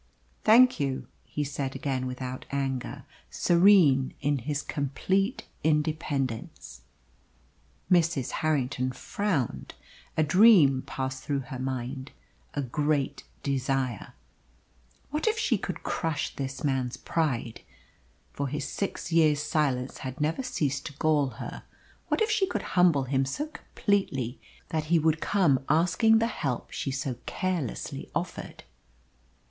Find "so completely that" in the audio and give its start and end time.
23.23-24.85